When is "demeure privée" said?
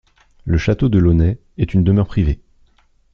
1.83-2.39